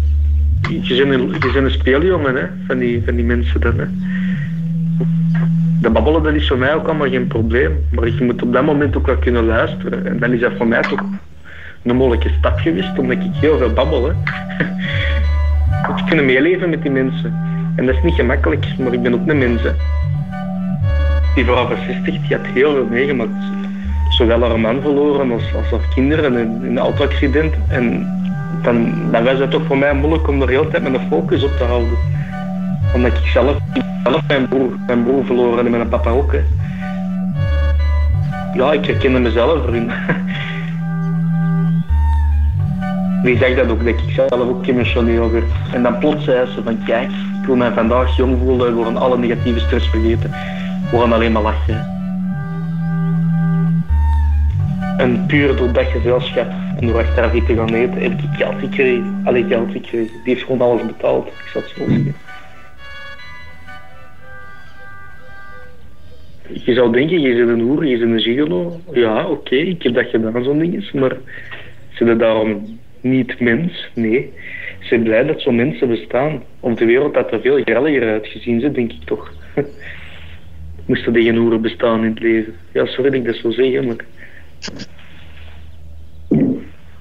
[0.69, 3.75] Je bent een, een speeljongen hè, van, die, van die mensen dan.
[5.81, 7.71] De babbelen dat is voor mij ook allemaal geen probleem.
[7.91, 10.05] Maar je moet op dat moment ook wel kunnen luisteren.
[10.05, 11.03] En dan is dat voor mij toch
[11.89, 14.05] een mogelijke stap geweest, omdat ik heel veel babbel.
[14.05, 14.11] Hè.
[15.97, 17.33] ik kunnen meeleven met die mensen.
[17.75, 19.61] En dat is niet gemakkelijk, maar ik ben ook een mens.
[19.61, 19.71] Hè.
[21.35, 23.31] Die vrouw van 60 die had heel veel meegemaakt.
[24.09, 27.53] Zowel haar man verloren als, als haar kinderen in een auto-accident.
[27.67, 28.07] En
[28.61, 31.57] dan, dan was het toch voor mij moeilijk om er heel tijd mijn focus op
[31.57, 31.97] te houden.
[32.93, 33.57] Omdat ik zelf,
[34.03, 36.31] zelf mijn, broer, mijn broer verloren en mijn papa ook.
[36.31, 36.41] Hè.
[38.53, 39.91] Ja, ik herkende mezelf erin.
[43.23, 45.45] die zegt dat ook, dat ik zelf ook emotioneel werd.
[45.73, 47.09] En dan plots zei ze van kijk,
[47.41, 50.29] ik wil mij vandaag jong voelen, we alle negatieve stress vergeten.
[50.91, 51.95] We gaan alleen maar lachen.
[54.97, 56.47] En puur door dat gezelschap
[56.79, 59.21] en door achteraf te gaan eten, heb ik geld gekregen.
[59.23, 60.13] Allee, geld gekregen.
[60.23, 61.27] Die heeft gewoon alles betaald.
[61.27, 62.15] Ik zal het zo zeggen.
[66.65, 68.79] Je zou denken, je bent een hoer, je bent een gigolo.
[68.91, 70.91] Ja, oké, ik heb dat gedaan, zo'n ding.
[70.93, 71.17] Maar
[71.93, 73.89] ze zijn daarom niet mens?
[73.93, 74.33] Nee.
[74.79, 76.43] Ze zijn blij dat zo'n mensen bestaan.
[76.59, 79.31] Op de wereld had er veel grelliger uitgezien, ze, denk ik toch.
[80.85, 82.55] Moesten geen hoeren bestaan in het leven.
[82.71, 84.05] Ja, sorry dat ik dat zo zeg, maar...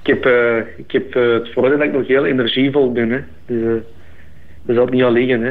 [0.03, 3.11] Ik heb, uh, ik heb uh, het voordeel dat ik nog heel energievol ben.
[3.11, 3.21] Hè.
[3.47, 3.83] Dus uh,
[4.63, 5.41] dat zal niet al liggen.
[5.41, 5.49] Hè.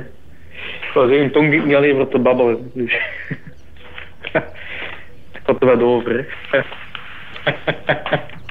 [0.81, 2.71] Ik wou zeggen, tong niet niet alleen voor te babbelen.
[2.73, 2.93] Dus.
[4.21, 6.27] ik had er wat over.
[6.51, 6.59] Hè.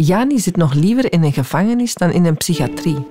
[0.00, 3.06] Jani zit nog liever in een gevangenis dan in een psychiatrie.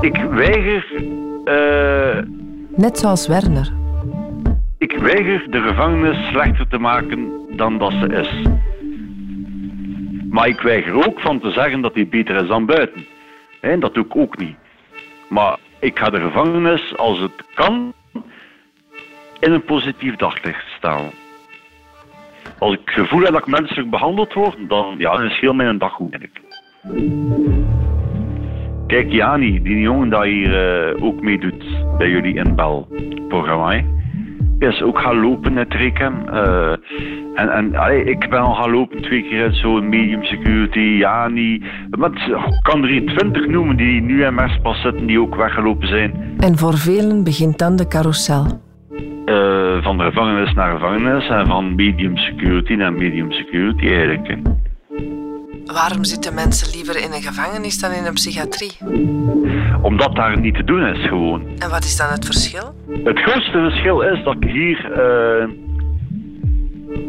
[0.00, 1.02] Ik weiger...
[1.44, 2.22] Uh...
[2.76, 3.72] Net zoals Werner.
[4.78, 8.48] Ik weiger de gevangenis slechter te maken dan dat ze is.
[10.30, 13.06] Maar ik weiger ook van te zeggen dat die beter is dan buiten.
[13.60, 14.56] En dat doe ik ook niet.
[15.28, 17.92] Maar ik ga de gevangenis, als het kan,
[19.40, 21.10] in een positief daglicht stellen.
[22.58, 25.92] Als ik gevoel heb dat ik menselijk behandeld word, dan, ja, is heel mijn dag
[25.92, 26.16] goed.
[28.86, 31.64] Kijk, Jani, die jongen die hier uh, ook meedoet
[31.98, 33.82] bij jullie in Bel-programma,
[34.58, 36.12] is ook gaan lopen net Rikken.
[36.32, 36.70] Uh,
[37.34, 41.54] en en ik ben al gaan lopen twee keer uit zo'n medium security, Jani.
[41.54, 46.36] Ik kan er hier twintig noemen die nu in Merspas zitten, die ook weggelopen zijn.
[46.38, 48.64] En voor velen begint dan de carousel.
[49.26, 54.38] Uh, van de gevangenis naar gevangenis en van medium security naar medium security eigenlijk.
[55.64, 58.72] Waarom zitten mensen liever in een gevangenis dan in een psychiatrie?
[59.82, 61.42] Omdat daar niet te doen is, gewoon.
[61.58, 62.74] En wat is dan het verschil?
[63.04, 65.48] Het grootste verschil is dat ik hier, uh,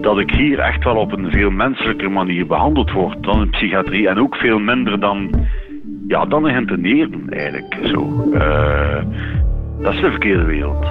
[0.02, 4.08] dat ik hier echt wel op een veel menselijker manier behandeld word dan in psychiatrie.
[4.08, 5.48] En ook veel minder dan,
[6.08, 7.78] ja, dan in eigenlijk.
[7.84, 8.30] Zo.
[8.34, 9.04] Uh,
[9.82, 10.86] dat is de verkeerde wereld.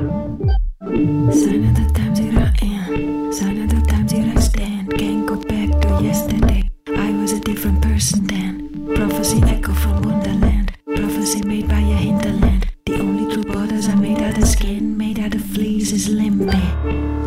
[0.86, 3.58] Zijn er de times that I am?
[3.58, 4.94] Er de times that I stand?
[4.94, 6.70] Can't go back to yesterday.
[6.86, 8.70] I was a different person then.
[8.94, 10.70] Prophecy echo from Wonderland.
[10.84, 12.66] Prophecy made by a hinterland.
[12.84, 16.62] The only true borders are made out of skin, made out of fleas is limby.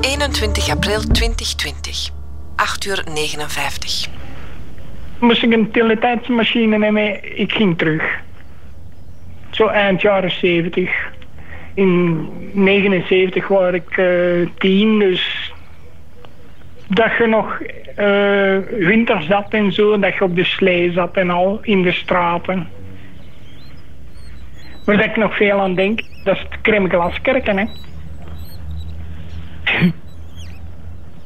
[0.01, 2.11] 21 april 2020,
[2.55, 4.07] 8 uur 59.
[5.19, 8.03] Moest ik een teletijdsmachine nemen, ik ging terug.
[9.51, 11.08] Zo eind jaren 70.
[11.79, 15.53] In 79 was ik uh, tien, dus
[16.87, 21.29] dat je nog uh, winter zat en zo, dat je op de slee zat en
[21.29, 22.67] al in de straten.
[24.85, 27.65] Waar ik nog veel aan denk, dat is het Kremglaskerken, hè.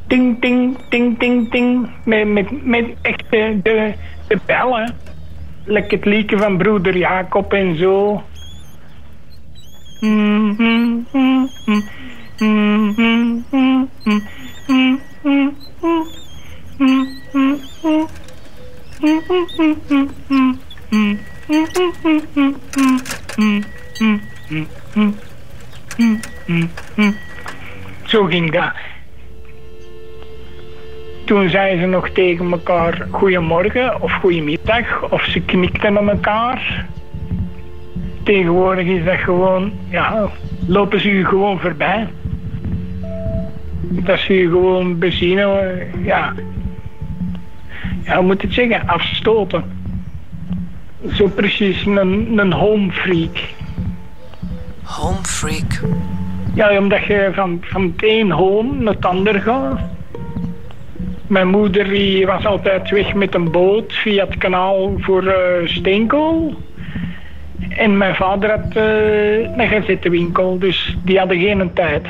[0.07, 1.89] ting, ting, ting, ting, ting.
[2.05, 3.93] Met, met, met echt de, de,
[4.27, 4.95] de bellen.
[5.65, 8.23] Lekker het van broeder Jacob en zo.
[28.05, 28.71] Zo ging dat.
[31.25, 36.87] Toen zeiden ze nog tegen elkaar goedemorgen of goedemiddag of ze knikten naar elkaar.
[38.23, 40.29] Tegenwoordig is dat gewoon, ja,
[40.67, 42.07] lopen ze u gewoon voorbij
[43.81, 46.33] dat ze je gewoon benzine, ja,
[48.03, 49.63] ja, hoe moet het zeggen, afstoten.
[51.13, 53.37] Zo precies een, een home freak.
[54.83, 55.81] Home freak?
[56.53, 59.79] Ja, omdat je van, van het een home naar het ander gaat.
[61.27, 65.33] Mijn moeder die was altijd weg met een boot via het kanaal voor uh,
[65.65, 66.55] steenkool.
[67.69, 72.05] En mijn vader had uh, een gazettenwinkel, dus die hadden geen tijd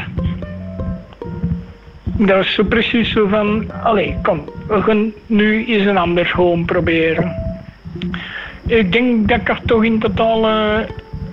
[2.18, 6.66] dat was zo precies zo van, allee, kom, we gaan nu eens een ander home
[6.66, 7.36] proberen.
[8.68, 10.80] Ik denk dat ik er toch in totaal uh,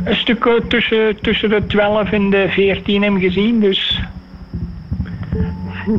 [0.04, 4.00] een stuk tussen, tussen de 12 en de 14 heb gezien, dus...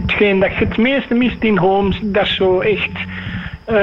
[0.01, 2.91] Hetgeen dat je het meeste mist in homes, dat is zo echt
[3.69, 3.75] uh,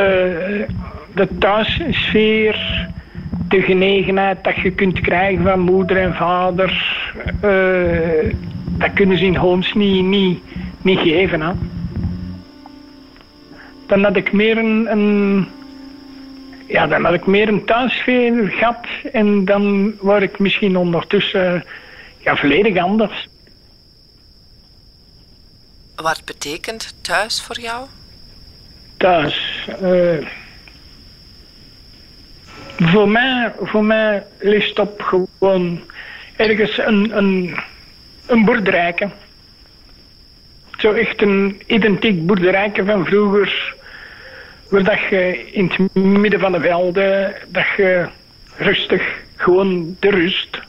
[1.15, 2.89] de thuissfeer,
[3.49, 6.97] de genegenheid dat je kunt krijgen van moeder en vader.
[7.45, 8.35] Uh,
[8.65, 10.43] dat kunnen ze in homes niet, niet,
[10.83, 11.41] niet geven.
[11.41, 11.53] Hè.
[13.87, 15.47] Dan had ik meer een, een
[16.67, 18.87] ja, dan had ik meer een thuissfeer gehad.
[19.13, 21.65] En dan word ik misschien ondertussen
[22.19, 23.29] ja, volledig anders.
[25.97, 27.87] Wat betekent thuis voor jou?
[28.97, 29.69] Thuis.
[29.81, 30.27] eh,
[32.79, 35.81] voor, mij, voor mij ligt op gewoon
[36.37, 37.57] ergens een, een,
[38.27, 39.09] een boerderijke.
[40.79, 43.77] Zo echt een identiek boerderijke van vroeger.
[44.69, 48.07] Waar dat je in het midden van de velden, dat je
[48.57, 49.03] rustig,
[49.37, 50.61] gewoon de rust.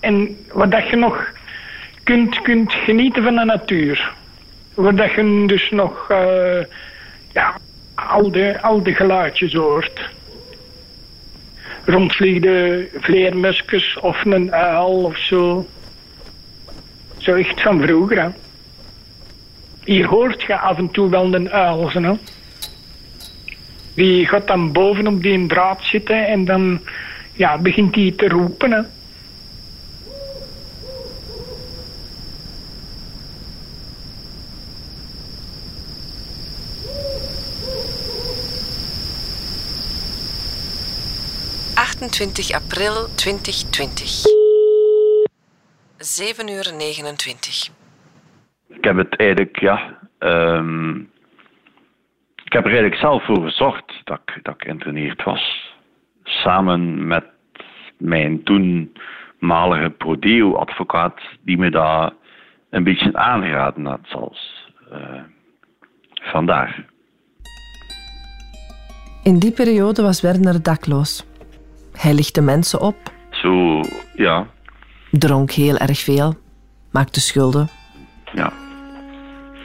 [0.00, 1.32] En wat dat je nog
[2.02, 4.12] kunt, kunt genieten van de natuur.
[4.74, 6.64] Waar dat je dus nog eh,
[7.32, 7.56] ja,
[7.94, 10.00] al, de, al de geluidjes hoort.
[11.84, 15.66] Rondvliegende vleermusjes of een uil of zo.
[17.18, 18.22] Zo echt van vroeger.
[18.22, 18.28] Hè.
[19.84, 21.90] Hier hoort je af en toe wel een uil.
[21.90, 22.12] Hè.
[23.94, 26.80] Die gaat dan boven op die draad zitten en dan
[27.32, 28.72] ja, begint hij te roepen.
[28.72, 28.80] Hè.
[42.14, 44.22] ...28 april 2020.
[45.98, 47.68] 7 uur 29.
[48.68, 49.98] Ik heb het eigenlijk, ja.
[50.18, 50.96] ehm,
[52.44, 55.74] ik heb er eigenlijk zelf voor gezorgd dat ik, dat ik was.
[56.22, 57.24] Samen met
[57.98, 62.12] mijn toenmalige Prodeo-advocaat, die me daar
[62.70, 64.70] een beetje aangeraden had, zelfs.
[64.90, 65.22] Eh,
[66.14, 66.86] vandaar.
[69.22, 71.32] In die periode was Werner dakloos.
[71.96, 72.96] Hij lichtte mensen op,
[73.30, 73.80] Zo,
[74.14, 74.46] ja,
[75.10, 76.34] dronk heel erg veel,
[76.90, 77.68] maakte schulden.
[78.32, 78.52] ja.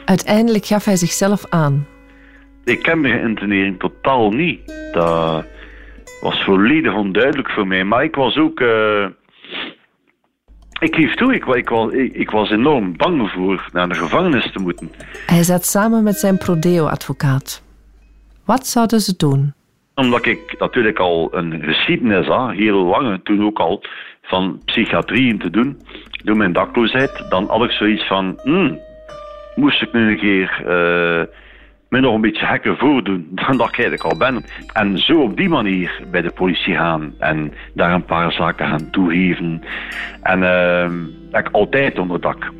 [0.04, 1.86] Uiteindelijk gaf hij zichzelf aan.
[2.64, 4.60] Ik ken de internering totaal niet.
[4.92, 5.44] Dat
[6.20, 7.84] was volledig onduidelijk voor mij.
[7.84, 8.60] Maar ik was ook.
[8.60, 9.06] eh,
[10.80, 13.94] ik geef toe, ik, wa- ik, wa- ik, ik was enorm bang voor naar de
[13.94, 14.90] gevangenis te moeten.
[15.26, 17.62] Hij zat samen met zijn Prodeo-advocaat.
[18.44, 19.54] Wat zouden ze doen?
[20.00, 23.82] Omdat ik natuurlijk al een geschiedenis had, heel lange toen ook al,
[24.22, 25.80] van psychiatrie te doen,
[26.24, 27.24] door mijn dakloosheid.
[27.28, 28.78] Dan had ik zoiets van, hmm,
[29.54, 31.22] moest ik nu een keer eh,
[31.88, 34.44] me nog een beetje gekker voordoen dan dat ik eigenlijk al ben.
[34.72, 38.90] En zo op die manier bij de politie gaan en daar een paar zaken gaan
[38.90, 39.62] toegeven.
[40.22, 40.40] En
[41.30, 42.52] dat ik altijd onder dak.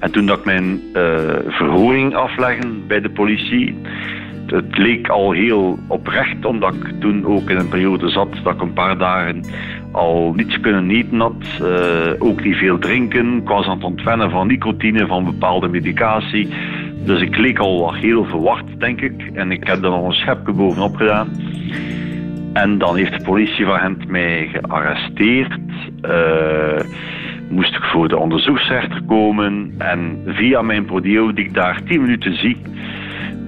[0.00, 1.02] En toen dat ik mijn eh,
[1.46, 3.80] verhoring afleggen bij de politie,
[4.50, 8.60] het leek al heel oprecht, omdat ik toen ook in een periode zat dat ik
[8.60, 9.44] een paar dagen
[9.92, 11.60] al niets kunnen eten had.
[11.62, 13.36] eh, ook niet veel drinken.
[13.36, 16.48] Ik was aan het ontwennen van nicotine, van bepaalde medicatie.
[17.04, 19.30] Dus ik leek al wat heel verward, denk ik.
[19.32, 21.28] En ik heb er nog een schepje bovenop gedaan.
[22.52, 25.58] En dan heeft de politieagent mij gearresteerd.
[26.00, 26.80] Eh,
[27.50, 29.74] moest ik voor de onderzoeksrechter komen.
[29.78, 32.56] En via mijn prodeo, die ik daar 10 minuten zie,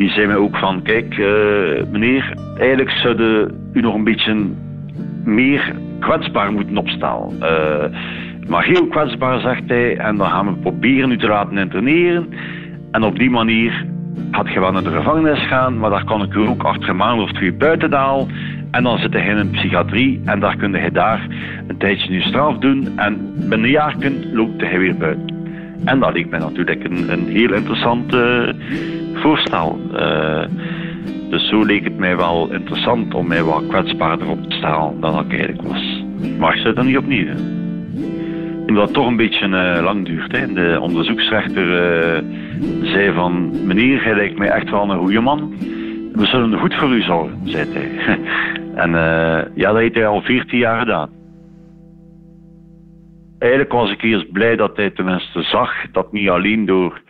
[0.02, 4.46] die zei mij ook van, kijk eh, meneer, eigenlijk zouden u nog een beetje
[5.24, 7.42] meer kwetsbaar moeten opstaan.
[7.42, 7.84] Eh,
[8.48, 12.28] maar heel kwetsbaar, zegt hij, en dan gaan we proberen u te laten interneren.
[12.90, 13.86] En op die manier
[14.30, 16.96] had je wel naar de gevangenis gaan, maar daar kan ik u ook achter een
[16.96, 18.28] maand of twee buiten halen.
[18.70, 21.26] En dan zit hij in een psychiatrie en daar kun je daar
[21.66, 22.88] een tijdje je straf doen.
[22.96, 23.96] En binnen een jaar
[24.32, 25.40] loopt hij weer buiten.
[25.84, 28.48] En dat leek mij natuurlijk een, een heel interessant eh,
[29.22, 29.80] voorstel.
[29.94, 30.44] Eh,
[31.30, 35.12] dus zo leek het mij wel interessant om mij wat kwetsbaarder op te stellen dan
[35.12, 36.04] dat ik eigenlijk was.
[36.38, 37.26] Maar ik zit er niet opnieuw.
[37.26, 37.35] hè.
[38.66, 40.37] Omdat toch een beetje eh, lang duurt.
[40.37, 40.52] Hè.
[40.52, 42.22] De onderzoeksrechter eh,
[42.82, 43.50] zei van...
[43.66, 45.54] Meneer, hij lijkt mij echt wel een goede man.
[46.12, 48.18] We zullen goed voor u zorgen, zei hij.
[48.85, 48.90] en
[49.54, 51.11] ja, dat heeft hij al 14 jaar gedaan.
[53.38, 57.02] Eigenlijk was ik eerst blij dat hij tenminste zag dat niet alleen door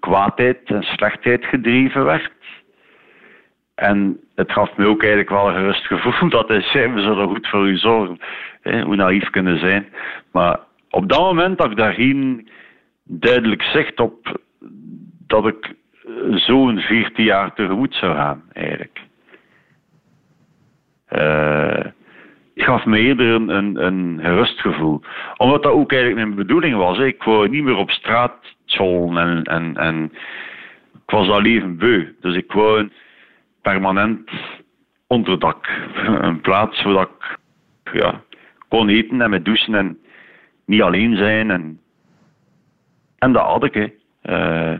[0.00, 2.32] kwaadheid en slechtheid gedreven werd.
[3.74, 7.28] En het gaf me ook eigenlijk wel een gerust gevoel dat hij zei, we zullen
[7.28, 8.18] goed voor u zorgen.
[8.62, 9.86] Hoe naïef kunnen zijn.
[10.32, 10.58] Maar
[10.90, 12.48] op dat moment had ik daar geen
[13.04, 14.38] duidelijk zicht op
[15.26, 15.74] dat ik
[16.30, 19.00] zo'n 14 jaar tegemoet zou gaan, eigenlijk.
[21.06, 21.84] Eh,
[22.54, 25.00] het gaf me eerder een, een, een gerust gevoel.
[25.36, 26.98] Omdat dat ook eigenlijk mijn bedoeling was.
[26.98, 28.34] Ik wou niet meer op straat
[28.70, 30.12] tjollen en, en, en
[30.92, 32.14] ik was dat leven beu.
[32.20, 32.90] Dus ik wou
[33.62, 34.30] permanent
[35.06, 35.68] onderdak.
[36.04, 37.38] Een plaats waar ik
[37.92, 38.22] ja,
[38.68, 39.98] kon eten en met douchen en
[40.66, 41.50] niet alleen zijn.
[41.50, 41.80] En,
[43.18, 43.74] en dat had ik.
[43.74, 43.88] Hè.
[44.22, 44.78] Eh,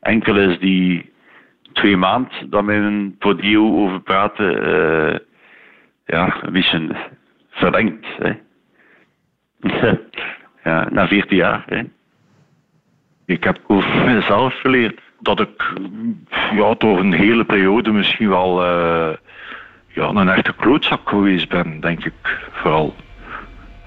[0.00, 1.12] enkel is die
[1.72, 5.18] twee maanden dat een podium over praten, uh,
[6.06, 6.96] ja, een beetje
[7.50, 8.06] verdenkt.
[8.18, 8.32] Hè.
[10.70, 11.62] ja, na 14 jaar.
[11.66, 11.82] Hè.
[13.26, 15.72] Ik heb over mezelf geleerd dat ik
[16.54, 19.12] ja, toch een hele periode misschien wel uh,
[19.88, 22.94] ja, een echte klootzak geweest ben, denk ik vooral.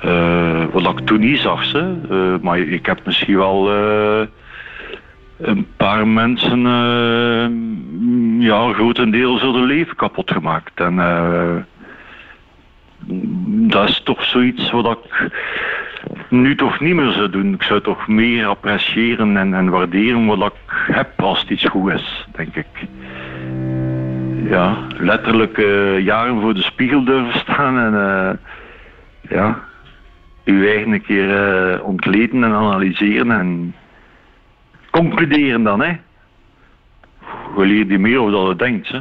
[0.06, 1.96] Uh, wat ik toen niet zag, ze.
[2.12, 3.72] Uh, maar ik heb misschien wel
[5.38, 6.62] een paar mensen
[8.40, 10.80] ja, grotendeels hun leven kapot gemaakt.
[10.80, 10.96] En
[13.70, 15.32] dat is toch zoiets wat ik
[16.30, 17.54] nu toch niet meer zou doen.
[17.54, 21.92] Ik zou toch meer appreciëren en, en waarderen wat ik heb als het iets goed
[21.92, 22.68] is, denk ik.
[24.50, 28.32] Ja, letterlijk uh, jaren voor de spiegel durven staan en uh,
[29.38, 29.60] ja,
[30.46, 33.76] uw eigen keer uh, ontleden en analyseren en
[34.90, 35.98] concluderen dan, hè.
[37.56, 39.00] Leren die meer over dat je denkt, hè.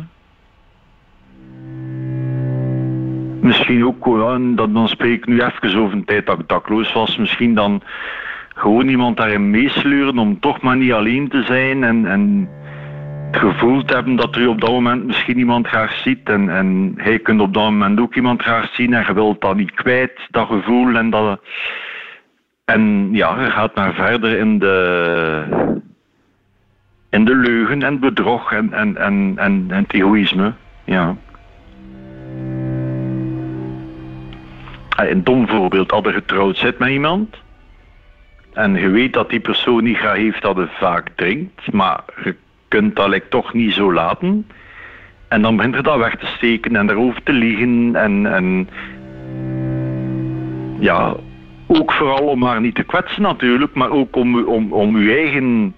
[3.41, 4.05] Misschien ook,
[4.57, 7.17] dat, dan spreek ik nu even over een tijd dat ik dakloos was.
[7.17, 7.83] Misschien dan
[8.55, 12.49] gewoon iemand daarin meesleuren om toch maar niet alleen te zijn en, en
[13.31, 17.41] te hebben dat er op dat moment misschien iemand graag ziet en, en hij kunt
[17.41, 20.97] op dat moment ook iemand graag zien en je wilt dat niet kwijt, dat gevoel
[20.97, 21.41] en dat...
[22.65, 25.81] En ja, je gaat maar verder in de,
[27.11, 30.53] in de leugen en bedrog en, en, en, en, en het egoïsme.
[30.85, 31.17] Ja.
[35.07, 37.37] Een dom voorbeeld, als je getrouwd zit met iemand
[38.59, 42.35] en je weet dat die persoon niet graag heeft dat je vaak drinkt, maar je
[42.69, 44.47] kunt dat like, toch niet zo laten.
[45.29, 48.69] En dan begint je dat weg te steken en erover te liegen en, en
[50.79, 51.15] ja,
[51.67, 55.75] ook vooral om haar niet te kwetsen natuurlijk, maar ook om, om, om je eigen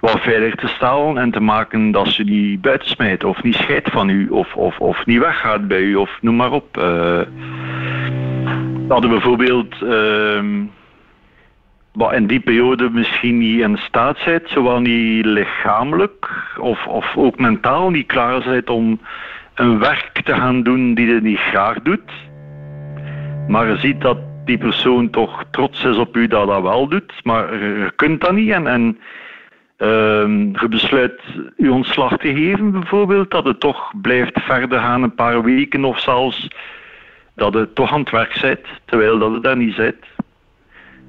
[0.00, 4.08] wat veilig te stellen en te maken dat ze niet buitensmijt of niet scheidt van
[4.08, 6.76] u of, of, of niet weggaat bij u of noem maar op.
[6.76, 7.20] Uh,
[8.92, 10.42] hadden bijvoorbeeld uh,
[11.92, 16.28] wat in die periode misschien niet in staat zijn, zowel niet lichamelijk
[16.58, 19.00] of, of ook mentaal niet klaar zijn om
[19.54, 22.10] een werk te gaan doen die je niet graag doet.
[23.48, 27.12] Maar je ziet dat die persoon toch trots is op u dat dat wel doet,
[27.22, 28.98] maar je kunt dat niet en, en
[29.78, 31.20] uh, je besluit
[31.56, 36.00] je ontslag te geven bijvoorbeeld, dat het toch blijft verder gaan een paar weken of
[36.00, 36.48] zelfs
[37.40, 39.96] dat je toch aan het werk bent, terwijl dat je daar niet zit.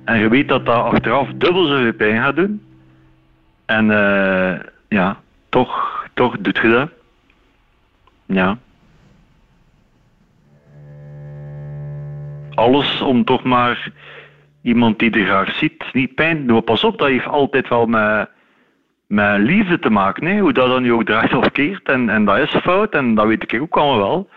[0.05, 2.61] En je weet dat dat achteraf dubbel zoveel pijn gaat doen.
[3.65, 5.19] En uh, ja,
[5.49, 6.89] toch, toch doet je dat.
[8.25, 8.57] Ja.
[12.53, 13.91] Alles om toch maar
[14.61, 16.63] iemand die er graag ziet niet pijn doen.
[16.63, 18.29] Pas op, dat heeft altijd wel met,
[19.07, 20.25] met liefde te maken.
[20.25, 20.39] Hè?
[20.39, 21.89] Hoe dat dan je ook draait of keert.
[21.89, 24.29] En, en dat is fout en dat weet ik ook allemaal wel.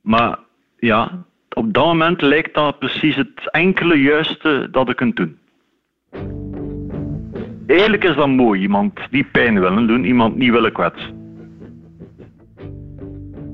[0.00, 0.38] Maar
[0.78, 5.38] ja, op dat moment lijkt dat precies het enkele juiste dat ik kunt doen.
[7.66, 11.16] Eigenlijk is dat mooi, iemand die pijn willen doen, iemand niet willen kwetsen.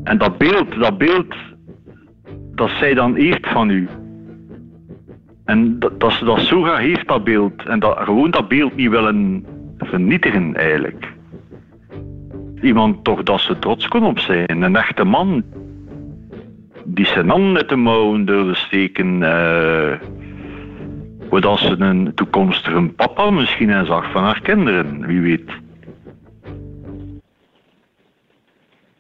[0.05, 1.35] En dat beeld, dat beeld
[2.55, 3.89] dat zij dan heeft van u.
[5.45, 7.67] En dat, dat ze dat zo graag heeft, dat beeld.
[7.67, 9.47] En dat, gewoon dat beeld niet willen
[9.79, 11.13] vernietigen, eigenlijk.
[12.61, 14.63] Iemand toch dat ze trots kon op zijn.
[14.63, 15.45] Een echte man
[16.85, 19.21] die zijn handen met de mouwen durven steken.
[19.21, 19.93] Uh,
[21.45, 25.51] als ze een toekomstige papa misschien en zag van haar kinderen, wie weet.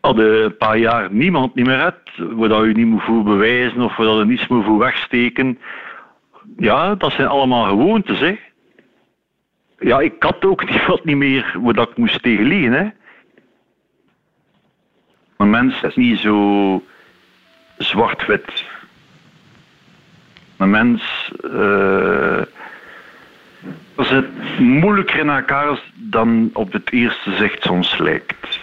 [0.00, 3.96] Al een paar jaar niemand niet meer hebt, waar je niet moet voor bewijzen of
[3.96, 5.58] waar je niets moet voor wegsteken.
[6.56, 8.38] Ja, dat zijn allemaal gewoontes, hè.
[9.78, 12.88] Ja, ik had ook niet wat niet meer waar ik moest tegen liegen, hè.
[15.36, 16.82] Een mens is niet zo
[17.78, 18.64] zwart-wit.
[20.56, 22.42] Een mens uh,
[23.96, 28.60] zit moeilijker in elkaar dan op het eerste zicht soms lijkt.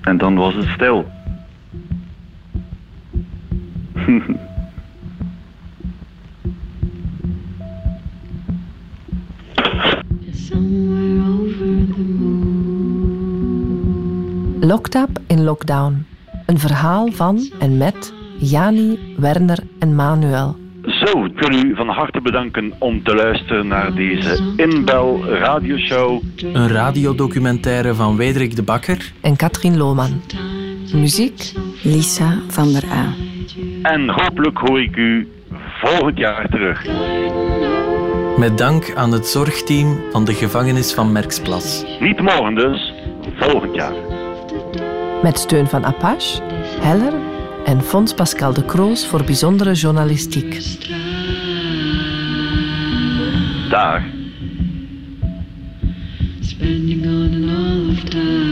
[0.00, 1.10] En dan was het stil.
[14.66, 16.06] Locked in Lockdown.
[16.46, 20.56] Een verhaal van en met Jani, Werner en Manuel.
[20.82, 26.22] Zo, ik wil u van harte bedanken om te luisteren naar deze Inbel radioshow.
[26.52, 30.20] Een radiodocumentaire van Wederik de Bakker en Katrien Lohman.
[30.94, 31.52] Muziek
[31.82, 33.14] Lisa van der A.
[33.82, 35.28] En hopelijk hoor ik u
[35.80, 36.86] volgend jaar terug.
[38.38, 41.84] Met dank aan het zorgteam van de gevangenis van Merksplas.
[42.00, 42.92] Niet morgen dus,
[43.38, 44.15] volgend jaar.
[45.22, 46.42] Met steun van Apache,
[46.80, 47.12] Heller
[47.64, 50.54] en Fonds Pascal de Kroos voor bijzondere journalistiek.
[53.70, 54.02] Dag.
[56.40, 58.46] Spending on and all of time.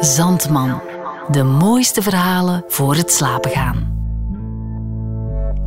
[0.00, 0.87] Zandman.
[1.30, 3.96] De mooiste verhalen voor het slapen gaan.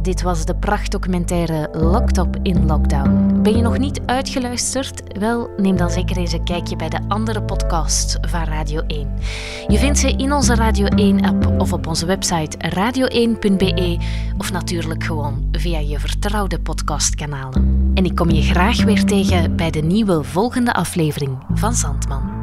[0.02, 3.42] Dit was de prachtdocumentaire Locked in Lockdown.
[3.42, 5.18] Ben je nog niet uitgeluisterd?
[5.18, 9.14] Wel, neem dan zeker eens een kijkje bij de andere podcasts van Radio 1.
[9.68, 14.00] Je vindt ze in onze Radio 1-app of op onze website radio1.be
[14.38, 17.92] of natuurlijk gewoon via je vertrouwde podcastkanalen.
[17.94, 22.41] En ik kom je graag weer tegen bij de nieuwe volgende aflevering van Zandman.